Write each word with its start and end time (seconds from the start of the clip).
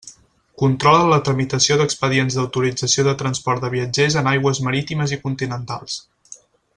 Controla 0.61 1.03
la 1.09 1.19
tramitació 1.27 1.77
d'expedients 1.81 2.37
d'autorització 2.39 3.05
de 3.09 3.15
transport 3.21 3.63
de 3.67 3.71
viatgers 3.77 4.19
en 4.23 4.31
aigües 4.35 4.63
marítimes 4.69 5.15
i 5.19 5.25
continentals. 5.29 6.01